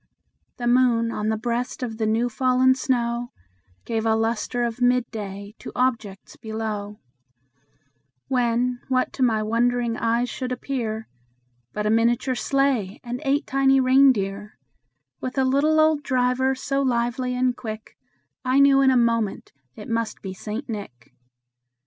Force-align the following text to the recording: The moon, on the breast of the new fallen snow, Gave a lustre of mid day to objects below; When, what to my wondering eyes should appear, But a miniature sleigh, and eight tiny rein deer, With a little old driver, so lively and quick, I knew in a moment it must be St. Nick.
The 0.57 0.65
moon, 0.65 1.11
on 1.11 1.29
the 1.29 1.37
breast 1.37 1.83
of 1.83 1.97
the 1.99 2.07
new 2.07 2.27
fallen 2.27 2.73
snow, 2.73 3.31
Gave 3.85 4.03
a 4.03 4.15
lustre 4.15 4.63
of 4.63 4.81
mid 4.81 5.05
day 5.11 5.53
to 5.59 5.71
objects 5.75 6.35
below; 6.35 6.99
When, 8.27 8.81
what 8.87 9.13
to 9.13 9.21
my 9.21 9.43
wondering 9.43 9.97
eyes 9.97 10.27
should 10.27 10.51
appear, 10.51 11.07
But 11.71 11.85
a 11.85 11.91
miniature 11.91 12.33
sleigh, 12.33 12.99
and 13.03 13.21
eight 13.23 13.45
tiny 13.45 13.79
rein 13.79 14.11
deer, 14.11 14.57
With 15.19 15.37
a 15.37 15.43
little 15.45 15.79
old 15.79 16.01
driver, 16.01 16.55
so 16.55 16.81
lively 16.81 17.35
and 17.35 17.55
quick, 17.55 17.95
I 18.43 18.59
knew 18.59 18.81
in 18.81 18.89
a 18.89 18.97
moment 18.97 19.51
it 19.75 19.87
must 19.87 20.23
be 20.23 20.33
St. 20.33 20.67
Nick. 20.67 21.13